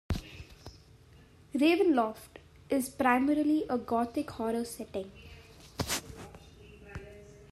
[1.53, 5.11] "Ravenloft" is primarily a Gothic horror setting.